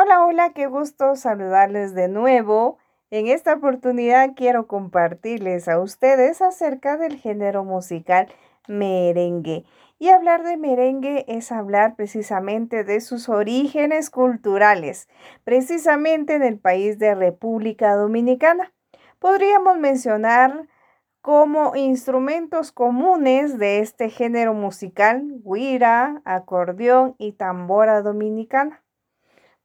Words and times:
Hola, 0.00 0.24
hola, 0.24 0.52
qué 0.52 0.68
gusto 0.68 1.16
saludarles 1.16 1.92
de 1.92 2.06
nuevo. 2.06 2.78
En 3.10 3.26
esta 3.26 3.54
oportunidad 3.54 4.34
quiero 4.36 4.68
compartirles 4.68 5.66
a 5.66 5.80
ustedes 5.80 6.40
acerca 6.40 6.96
del 6.96 7.16
género 7.16 7.64
musical 7.64 8.28
merengue. 8.68 9.64
Y 9.98 10.10
hablar 10.10 10.44
de 10.44 10.56
merengue 10.56 11.24
es 11.26 11.50
hablar 11.50 11.96
precisamente 11.96 12.84
de 12.84 13.00
sus 13.00 13.28
orígenes 13.28 14.08
culturales, 14.08 15.08
precisamente 15.42 16.36
en 16.36 16.44
el 16.44 16.60
país 16.60 17.00
de 17.00 17.16
República 17.16 17.96
Dominicana. 17.96 18.72
Podríamos 19.18 19.78
mencionar 19.78 20.68
como 21.22 21.74
instrumentos 21.74 22.70
comunes 22.70 23.58
de 23.58 23.80
este 23.80 24.10
género 24.10 24.54
musical 24.54 25.24
guira, 25.44 26.22
acordeón 26.24 27.16
y 27.18 27.32
tambora 27.32 28.00
dominicana. 28.00 28.80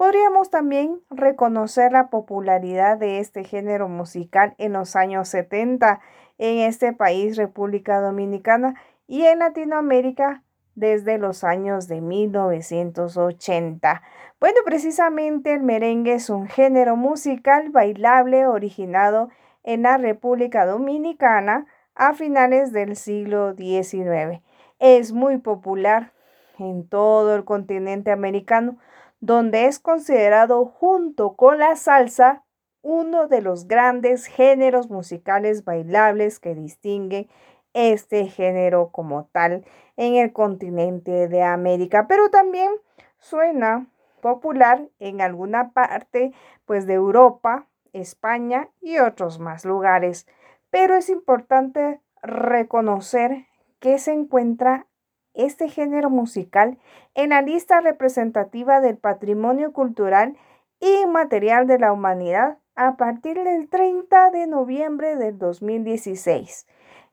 Podríamos 0.00 0.48
también 0.48 1.02
reconocer 1.10 1.92
la 1.92 2.08
popularidad 2.08 2.96
de 2.96 3.18
este 3.18 3.44
género 3.44 3.86
musical 3.86 4.54
en 4.56 4.72
los 4.72 4.96
años 4.96 5.28
70 5.28 6.00
en 6.38 6.60
este 6.60 6.94
país, 6.94 7.36
República 7.36 8.00
Dominicana, 8.00 8.76
y 9.06 9.26
en 9.26 9.40
Latinoamérica 9.40 10.42
desde 10.74 11.18
los 11.18 11.44
años 11.44 11.86
de 11.86 12.00
1980. 12.00 14.00
Bueno, 14.40 14.56
precisamente 14.64 15.52
el 15.52 15.64
merengue 15.64 16.14
es 16.14 16.30
un 16.30 16.48
género 16.48 16.96
musical 16.96 17.68
bailable 17.68 18.46
originado 18.46 19.28
en 19.64 19.82
la 19.82 19.98
República 19.98 20.64
Dominicana 20.64 21.66
a 21.94 22.14
finales 22.14 22.72
del 22.72 22.96
siglo 22.96 23.54
XIX. 23.54 24.40
Es 24.78 25.12
muy 25.12 25.36
popular 25.36 26.14
en 26.58 26.88
todo 26.88 27.36
el 27.36 27.44
continente 27.44 28.10
americano 28.10 28.78
donde 29.20 29.66
es 29.66 29.78
considerado 29.78 30.64
junto 30.64 31.34
con 31.34 31.58
la 31.58 31.76
salsa 31.76 32.44
uno 32.82 33.28
de 33.28 33.42
los 33.42 33.68
grandes 33.68 34.26
géneros 34.26 34.90
musicales 34.90 35.64
bailables 35.64 36.40
que 36.40 36.54
distinguen 36.54 37.28
este 37.74 38.26
género 38.26 38.90
como 38.90 39.26
tal 39.32 39.64
en 39.96 40.16
el 40.16 40.32
continente 40.32 41.28
de 41.28 41.42
América, 41.42 42.06
pero 42.08 42.30
también 42.30 42.70
suena 43.18 43.86
popular 44.22 44.88
en 44.98 45.20
alguna 45.20 45.72
parte 45.72 46.32
pues 46.64 46.86
de 46.86 46.94
Europa, 46.94 47.66
España 47.92 48.68
y 48.80 48.98
otros 48.98 49.38
más 49.38 49.64
lugares. 49.64 50.26
Pero 50.70 50.94
es 50.96 51.10
importante 51.10 52.00
reconocer 52.22 53.46
que 53.78 53.98
se 53.98 54.12
encuentra 54.12 54.86
este 55.34 55.68
género 55.68 56.10
musical 56.10 56.78
en 57.14 57.30
la 57.30 57.42
lista 57.42 57.80
representativa 57.80 58.80
del 58.80 58.96
patrimonio 58.96 59.72
cultural 59.72 60.36
y 60.80 61.06
material 61.06 61.66
de 61.66 61.78
la 61.78 61.92
humanidad 61.92 62.58
a 62.74 62.96
partir 62.96 63.42
del 63.42 63.68
30 63.68 64.30
de 64.30 64.46
noviembre 64.46 65.16
del 65.16 65.38
2016, 65.38 66.66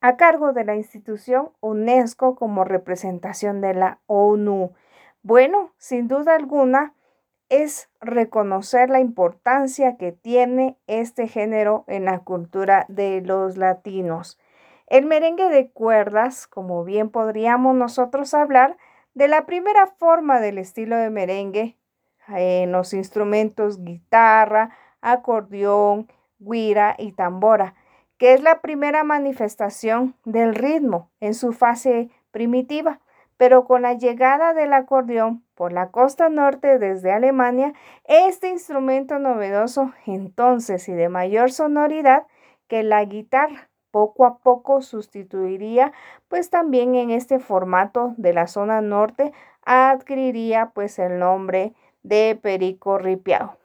a 0.00 0.16
cargo 0.16 0.52
de 0.52 0.64
la 0.64 0.76
institución 0.76 1.50
UNESCO 1.60 2.36
como 2.36 2.64
representación 2.64 3.60
de 3.60 3.74
la 3.74 4.00
ONU. 4.06 4.72
Bueno, 5.22 5.72
sin 5.76 6.08
duda 6.08 6.34
alguna, 6.34 6.94
es 7.50 7.90
reconocer 8.00 8.88
la 8.88 9.00
importancia 9.00 9.96
que 9.96 10.12
tiene 10.12 10.78
este 10.86 11.26
género 11.26 11.84
en 11.88 12.04
la 12.04 12.20
cultura 12.20 12.86
de 12.88 13.20
los 13.20 13.56
latinos. 13.56 14.38
El 14.90 15.06
merengue 15.06 15.48
de 15.48 15.70
cuerdas, 15.70 16.48
como 16.48 16.82
bien 16.82 17.10
podríamos 17.10 17.76
nosotros 17.76 18.34
hablar, 18.34 18.76
de 19.14 19.28
la 19.28 19.46
primera 19.46 19.86
forma 19.86 20.40
del 20.40 20.58
estilo 20.58 20.96
de 20.96 21.10
merengue 21.10 21.76
en 22.26 22.72
los 22.72 22.92
instrumentos 22.92 23.84
guitarra, 23.84 24.70
acordeón, 25.00 26.08
guira 26.40 26.96
y 26.98 27.12
tambora, 27.12 27.76
que 28.18 28.32
es 28.32 28.42
la 28.42 28.60
primera 28.60 29.04
manifestación 29.04 30.16
del 30.24 30.56
ritmo 30.56 31.08
en 31.20 31.34
su 31.34 31.52
fase 31.52 32.10
primitiva, 32.32 32.98
pero 33.36 33.66
con 33.66 33.82
la 33.82 33.94
llegada 33.94 34.54
del 34.54 34.72
acordeón 34.72 35.44
por 35.54 35.72
la 35.72 35.92
costa 35.92 36.28
norte 36.28 36.80
desde 36.80 37.12
Alemania, 37.12 37.74
este 38.06 38.48
instrumento 38.48 39.20
novedoso 39.20 39.92
entonces 40.04 40.88
y 40.88 40.92
de 40.94 41.08
mayor 41.08 41.52
sonoridad 41.52 42.26
que 42.66 42.82
la 42.82 43.04
guitarra 43.04 43.69
poco 43.90 44.24
a 44.24 44.38
poco 44.38 44.82
sustituiría 44.82 45.92
pues 46.28 46.50
también 46.50 46.94
en 46.94 47.10
este 47.10 47.38
formato 47.38 48.14
de 48.16 48.32
la 48.32 48.46
zona 48.46 48.80
norte 48.80 49.32
adquiriría 49.64 50.70
pues 50.74 50.98
el 50.98 51.18
nombre 51.18 51.74
de 52.02 52.38
Perico 52.40 52.98
Ripiao. 52.98 53.56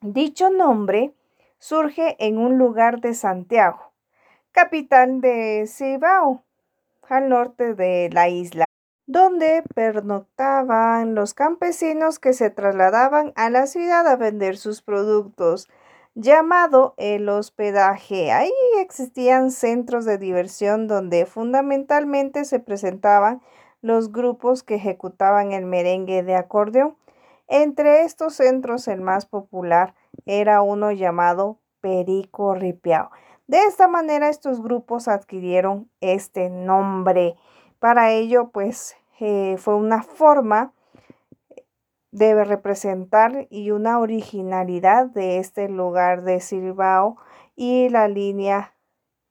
Dicho 0.00 0.50
nombre 0.50 1.14
surge 1.58 2.16
en 2.18 2.38
un 2.38 2.58
lugar 2.58 3.00
de 3.00 3.14
Santiago, 3.14 3.92
capital 4.52 5.20
de 5.20 5.66
Cibao, 5.66 6.42
al 7.08 7.28
norte 7.28 7.74
de 7.74 8.10
la 8.12 8.28
isla, 8.28 8.66
donde 9.06 9.62
pernoctaban 9.74 11.14
los 11.14 11.34
campesinos 11.34 12.18
que 12.18 12.32
se 12.32 12.50
trasladaban 12.50 13.32
a 13.36 13.50
la 13.50 13.66
ciudad 13.66 14.06
a 14.06 14.16
vender 14.16 14.56
sus 14.56 14.82
productos 14.82 15.68
llamado 16.16 16.94
el 16.96 17.28
hospedaje. 17.28 18.32
Ahí 18.32 18.50
existían 18.78 19.50
centros 19.50 20.06
de 20.06 20.16
diversión 20.16 20.88
donde 20.88 21.26
fundamentalmente 21.26 22.46
se 22.46 22.58
presentaban 22.58 23.42
los 23.82 24.10
grupos 24.10 24.62
que 24.62 24.76
ejecutaban 24.76 25.52
el 25.52 25.66
merengue 25.66 26.22
de 26.22 26.34
acordeón. 26.34 26.96
Entre 27.48 28.02
estos 28.02 28.34
centros 28.34 28.88
el 28.88 29.02
más 29.02 29.26
popular 29.26 29.94
era 30.24 30.62
uno 30.62 30.90
llamado 30.90 31.58
Perico 31.80 32.54
Ripiao. 32.54 33.10
De 33.46 33.58
esta 33.64 33.86
manera 33.86 34.30
estos 34.30 34.62
grupos 34.62 35.08
adquirieron 35.08 35.88
este 36.00 36.48
nombre. 36.48 37.36
Para 37.78 38.10
ello 38.10 38.48
pues 38.48 38.96
eh, 39.20 39.56
fue 39.58 39.74
una 39.74 40.02
forma 40.02 40.72
debe 42.16 42.44
representar 42.44 43.46
y 43.50 43.72
una 43.72 43.98
originalidad 43.98 45.04
de 45.04 45.36
este 45.36 45.68
lugar 45.68 46.22
de 46.22 46.40
Silbao 46.40 47.18
y 47.54 47.90
la 47.90 48.08
línea 48.08 48.72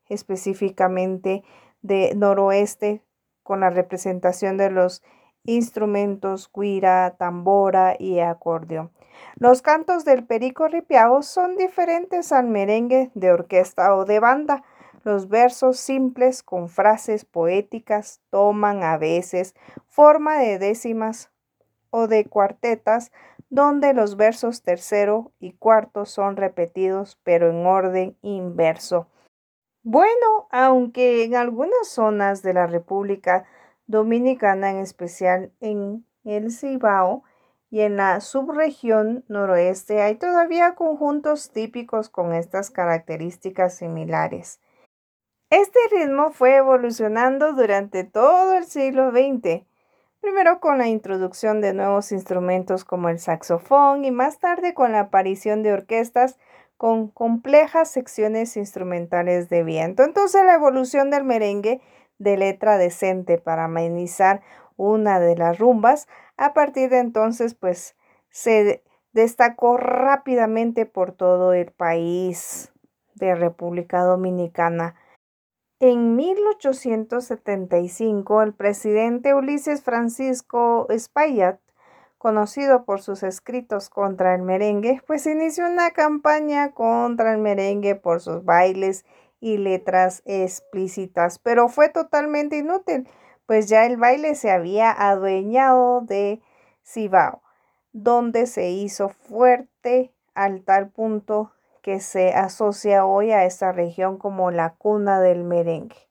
específicamente 0.08 1.44
de 1.82 2.14
noroeste 2.16 3.02
con 3.42 3.62
la 3.62 3.72
representación 3.72 4.58
de 4.58 4.70
los 4.70 5.02
instrumentos 5.46 6.52
guira, 6.54 7.16
tambora 7.18 7.96
y 7.98 8.20
acordeón. 8.20 8.92
Los 9.36 9.64
cantos 9.64 10.06
del 10.06 10.24
perico 10.24 10.68
ripiao 10.68 11.24
son 11.24 11.58
diferentes 11.58 12.32
al 12.32 12.46
merengue 12.46 13.10
de 13.16 13.32
orquesta 13.32 13.96
o 13.96 14.06
de 14.06 14.20
banda. 14.20 14.64
Los 15.04 15.28
versos 15.28 15.80
simples 15.80 16.44
con 16.44 16.70
frases 16.70 17.26
poéticas 17.26 18.22
toman 18.30 18.84
a 18.84 18.98
veces 18.98 19.56
forma 19.88 20.38
de 20.38 20.60
décimas 20.60 21.32
o 21.96 22.10
de 22.10 22.26
cuartetas 22.26 23.14
donde 23.50 23.94
los 23.94 24.18
versos 24.18 24.64
tercero 24.64 25.32
y 25.40 25.54
cuarto 25.54 26.06
son 26.06 26.36
repetidos 26.36 27.18
pero 27.24 27.50
en 27.50 27.66
orden 27.66 28.18
inverso. 28.22 29.08
Bueno, 29.82 30.48
aunque 30.52 31.24
en 31.24 31.36
algunas 31.36 31.88
zonas 31.88 32.42
de 32.42 32.54
la 32.54 32.68
República 32.68 33.46
Dominicana, 33.88 34.72
en 34.72 34.80
especial 34.80 35.54
en 35.62 36.06
el 36.26 36.52
Cibao 36.52 37.24
y 37.70 37.82
en 37.82 37.96
la 37.96 38.20
subregión 38.20 39.24
noroeste, 39.30 40.02
hay 40.02 40.16
todavía 40.16 40.76
conjuntos 40.76 41.52
típicos 41.52 42.10
con 42.10 42.34
estas 42.34 42.72
características 42.72 43.76
similares. 43.76 44.60
Este 45.50 45.80
ritmo 45.92 46.32
fue 46.32 46.58
evolucionando 46.58 47.54
durante 47.54 48.04
todo 48.04 48.56
el 48.56 48.66
siglo 48.66 49.12
XX 49.12 49.66
primero 50.26 50.60
con 50.60 50.80
la 50.80 50.88
introducción 50.88 51.62
de 51.62 51.76
nuevos 51.76 52.12
instrumentos 52.12 52.84
como 52.84 53.10
el 53.10 53.20
saxofón 53.20 54.06
y 54.06 54.10
más 54.10 54.40
tarde 54.40 54.74
con 54.74 54.92
la 54.92 55.02
aparición 55.02 55.62
de 55.62 55.72
orquestas 55.72 56.40
con 56.78 57.10
complejas 57.10 57.92
secciones 57.92 58.58
instrumentales 58.58 59.50
de 59.50 59.64
viento. 59.64 60.02
Entonces 60.02 60.44
la 60.44 60.56
evolución 60.56 61.12
del 61.12 61.26
merengue 61.26 61.80
de 62.18 62.38
letra 62.38 62.80
decente 62.80 63.38
para 63.38 63.66
amenizar 63.66 64.42
una 64.78 65.20
de 65.20 65.36
las 65.38 65.60
rumbas, 65.60 66.08
a 66.38 66.56
partir 66.56 66.90
de 66.90 66.98
entonces 66.98 67.54
pues 67.54 67.96
se 68.32 68.84
destacó 69.14 69.78
rápidamente 69.78 70.88
por 70.88 71.12
todo 71.12 71.54
el 71.54 71.72
país 71.72 72.74
de 73.14 73.36
República 73.36 74.02
Dominicana. 74.02 74.96
En 75.88 76.16
1875, 76.16 78.42
el 78.42 78.56
presidente 78.56 79.36
Ulises 79.36 79.84
Francisco 79.84 80.88
Espaillat, 80.90 81.60
conocido 82.18 82.86
por 82.86 83.04
sus 83.04 83.22
escritos 83.22 83.92
contra 83.92 84.34
el 84.34 84.42
merengue, 84.42 85.04
pues 85.06 85.28
inició 85.28 85.68
una 85.68 85.92
campaña 85.92 86.72
contra 86.72 87.34
el 87.34 87.38
merengue 87.38 87.94
por 87.94 88.20
sus 88.20 88.44
bailes 88.44 89.06
y 89.40 89.60
letras 89.60 90.24
explícitas, 90.26 91.38
pero 91.38 91.70
fue 91.70 91.90
totalmente 91.90 92.58
inútil, 92.58 93.08
pues 93.46 93.70
ya 93.70 93.86
el 93.86 93.98
baile 93.98 94.34
se 94.34 94.50
había 94.50 94.92
adueñado 94.92 96.02
de 96.02 96.42
Cibao. 96.84 97.44
donde 97.94 98.48
se 98.48 98.72
hizo 98.72 99.10
fuerte 99.10 100.12
al 100.34 100.64
tal 100.64 100.90
punto 100.90 101.52
que 101.86 102.00
se 102.00 102.34
asocia 102.34 103.06
hoy 103.06 103.32
a 103.32 103.46
esta 103.46 103.72
región 103.72 104.18
como 104.18 104.50
la 104.50 104.74
cuna 104.74 105.22
del 105.22 105.44
merengue. 105.44 106.10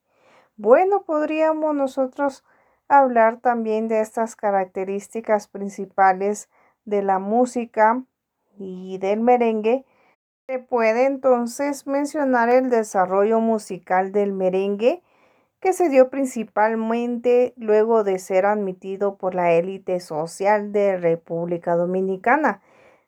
Bueno, 0.56 1.02
podríamos 1.02 1.74
nosotros 1.74 2.44
hablar 2.86 3.40
también 3.40 3.88
de 3.88 3.98
estas 3.98 4.36
características 4.36 5.48
principales 5.48 6.48
de 6.84 7.02
la 7.02 7.18
música 7.18 8.04
y 8.56 8.98
del 8.98 9.18
merengue. 9.18 9.84
Se 10.46 10.60
puede 10.60 11.06
entonces 11.06 11.88
mencionar 11.88 12.50
el 12.50 12.70
desarrollo 12.70 13.40
musical 13.40 14.12
del 14.12 14.32
merengue 14.32 15.02
que 15.58 15.72
se 15.72 15.88
dio 15.88 16.08
principalmente 16.08 17.52
luego 17.56 18.04
de 18.04 18.20
ser 18.20 18.46
admitido 18.46 19.16
por 19.16 19.34
la 19.34 19.50
élite 19.50 19.98
social 19.98 20.70
de 20.70 20.98
República 20.98 21.74
Dominicana 21.74 22.62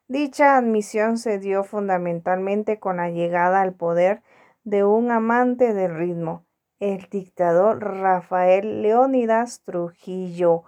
Dicha 0.09 0.55
admisión 0.55 1.17
se 1.17 1.37
dio 1.37 1.65
fundamentalmente 1.65 2.79
con 2.79 2.95
la 2.95 3.09
llegada 3.09 3.61
al 3.61 3.73
poder 3.73 4.21
de 4.63 4.85
un 4.85 5.11
amante 5.11 5.73
del 5.73 5.97
ritmo, 5.97 6.45
el 6.79 7.09
dictador 7.11 7.83
Rafael 7.83 8.83
Leónidas 8.83 9.63
Trujillo. 9.65 10.63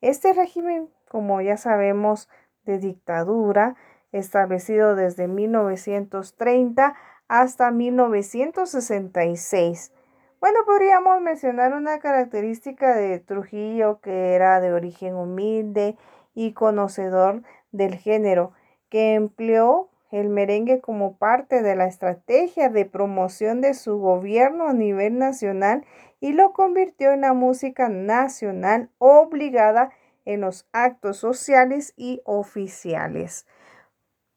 Este 0.00 0.32
régimen, 0.32 0.90
como 1.08 1.40
ya 1.40 1.56
sabemos, 1.56 2.28
de 2.66 2.78
dictadura, 2.78 3.74
establecido 4.12 4.94
desde 4.94 5.26
1930 5.26 6.94
hasta 7.26 7.72
1966. 7.72 9.92
Bueno, 10.38 10.60
podríamos 10.64 11.20
mencionar 11.20 11.74
una 11.74 11.98
característica 11.98 12.94
de 12.94 13.18
Trujillo 13.18 13.98
que 14.00 14.34
era 14.34 14.60
de 14.60 14.72
origen 14.72 15.16
humilde 15.16 15.96
y 16.32 16.52
conocedor 16.52 17.42
del 17.72 17.96
género 17.96 18.52
que 18.88 19.14
empleó 19.14 19.90
el 20.10 20.28
merengue 20.28 20.80
como 20.80 21.16
parte 21.16 21.62
de 21.62 21.74
la 21.74 21.86
estrategia 21.86 22.68
de 22.68 22.84
promoción 22.84 23.60
de 23.60 23.74
su 23.74 23.98
gobierno 23.98 24.68
a 24.68 24.72
nivel 24.72 25.18
nacional 25.18 25.84
y 26.20 26.32
lo 26.32 26.52
convirtió 26.52 27.10
en 27.12 27.22
la 27.22 27.32
música 27.32 27.88
nacional 27.88 28.90
obligada 28.98 29.90
en 30.24 30.40
los 30.40 30.68
actos 30.72 31.16
sociales 31.16 31.94
y 31.96 32.22
oficiales. 32.24 33.46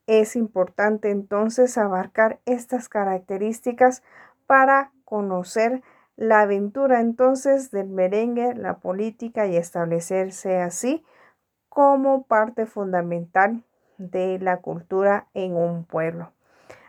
Es 0.08 0.36
importante 0.36 1.12
entonces 1.12 1.78
abarcar 1.78 2.40
estas 2.46 2.90
características 2.90 4.02
para 4.48 4.92
conocer 5.06 5.84
la 6.16 6.42
aventura 6.42 7.02
entonces 7.02 7.70
del 7.70 7.90
merengue, 7.90 8.56
la 8.56 8.80
política 8.80 9.46
y 9.46 9.58
establecerse 9.58 10.58
así 10.58 11.06
como 11.70 12.24
parte 12.24 12.66
fundamental 12.66 13.64
de 13.98 14.40
la 14.40 14.58
cultura 14.58 15.28
en 15.34 15.56
un 15.56 15.84
pueblo. 15.84 16.32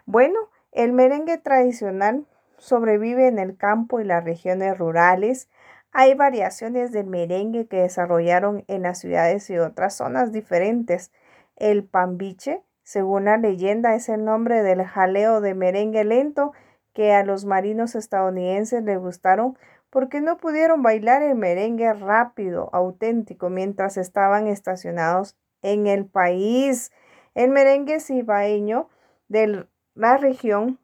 Bueno, 0.07 0.39
el 0.73 0.93
merengue 0.93 1.39
tradicional 1.39 2.27
sobrevive 2.59 3.29
en 3.29 3.39
el 3.39 3.57
campo 3.57 4.01
y 4.01 4.05
las 4.05 4.25
regiones 4.25 4.77
rurales. 4.77 5.49
Hay 5.93 6.15
variaciones 6.15 6.93
del 6.93 7.07
merengue 7.07 7.67
que 7.67 7.83
desarrollaron 7.83 8.65
en 8.69 8.83
las 8.83 8.99
ciudades 8.99 9.49
y 9.51 9.59
otras 9.59 9.97
zonas 9.97 10.33
diferentes. 10.33 11.13
El 11.57 11.85
pambiche, 11.85 12.63
según 12.83 13.25
la 13.25 13.37
leyenda, 13.37 13.95
es 13.95 14.09
el 14.09 14.25
nombre 14.25 14.63
del 14.63 14.85
jaleo 14.85 15.41
de 15.41 15.55
merengue 15.55 16.05
lento 16.05 16.53
que 16.93 17.13
a 17.13 17.25
los 17.25 17.45
marinos 17.45 17.95
estadounidenses 17.95 18.83
les 18.83 18.99
gustaron 18.99 19.57
porque 19.91 20.21
no 20.21 20.37
pudieron 20.37 20.83
bailar 20.83 21.23
el 21.23 21.35
merengue 21.35 21.93
rápido, 21.95 22.69
auténtico, 22.73 23.49
mientras 23.49 23.97
estaban 23.97 24.47
estacionados 24.47 25.37
en 25.63 25.87
el 25.87 26.07
país. 26.07 26.93
El 27.35 27.51
merengue 27.51 28.01
cibaeño 28.01 28.89
de 29.29 29.67
la 29.95 30.17
región 30.17 30.79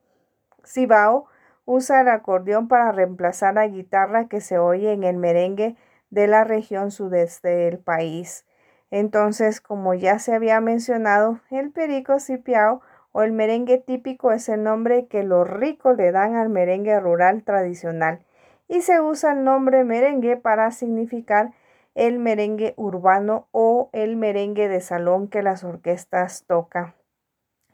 Cibao 0.64 1.26
usa 1.64 2.02
el 2.02 2.08
acordeón 2.08 2.68
para 2.68 2.92
reemplazar 2.92 3.54
la 3.54 3.66
guitarra 3.66 4.28
que 4.28 4.40
se 4.40 4.58
oye 4.58 4.92
en 4.92 5.04
el 5.04 5.16
merengue 5.16 5.76
de 6.10 6.26
la 6.26 6.44
región 6.44 6.90
sudeste 6.90 7.48
del 7.48 7.78
país. 7.78 8.46
Entonces, 8.90 9.60
como 9.60 9.94
ya 9.94 10.18
se 10.18 10.34
había 10.34 10.60
mencionado, 10.60 11.40
el 11.50 11.72
perico 11.72 12.20
cipiao 12.20 12.80
o 13.12 13.22
el 13.22 13.32
merengue 13.32 13.78
típico 13.78 14.32
es 14.32 14.48
el 14.48 14.62
nombre 14.62 15.06
que 15.06 15.22
los 15.22 15.48
ricos 15.48 15.96
le 15.96 16.12
dan 16.12 16.36
al 16.36 16.48
merengue 16.48 16.98
rural 17.00 17.42
tradicional 17.42 18.24
y 18.68 18.82
se 18.82 19.00
usa 19.00 19.32
el 19.32 19.44
nombre 19.44 19.84
merengue 19.84 20.36
para 20.36 20.70
significar 20.70 21.52
el 21.94 22.18
merengue 22.18 22.74
urbano 22.76 23.48
o 23.52 23.90
el 23.92 24.16
merengue 24.16 24.68
de 24.68 24.80
salón 24.80 25.28
que 25.28 25.42
las 25.42 25.64
orquestas 25.64 26.44
tocan. 26.46 26.94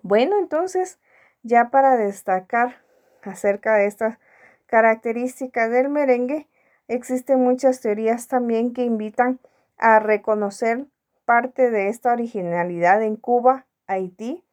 Bueno, 0.02 0.38
entonces, 0.38 0.98
ya 1.42 1.70
para 1.70 1.96
destacar 1.96 2.82
acerca 3.22 3.74
de 3.76 3.86
estas 3.86 4.18
características 4.66 5.70
del 5.70 5.88
merengue, 5.88 6.48
existen 6.88 7.40
muchas 7.40 7.80
teorías 7.80 8.28
también 8.28 8.72
que 8.72 8.84
invitan 8.84 9.40
a 9.76 9.98
reconocer 9.98 10.86
parte 11.24 11.70
de 11.70 11.88
esta 11.88 12.12
originalidad 12.12 13.02
en 13.02 13.16
Cuba, 13.16 13.66
Haití, 13.86 14.44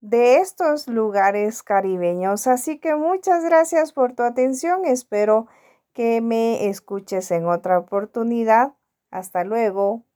de 0.00 0.36
estos 0.36 0.88
lugares 0.88 1.62
caribeños. 1.62 2.46
Así 2.46 2.78
que 2.78 2.94
muchas 2.94 3.44
gracias 3.44 3.92
por 3.92 4.14
tu 4.14 4.22
atención. 4.22 4.84
Espero 4.84 5.46
que 5.92 6.20
me 6.20 6.68
escuches 6.68 7.30
en 7.30 7.46
otra 7.46 7.78
oportunidad. 7.78 8.74
Hasta 9.10 9.44
luego. 9.44 10.07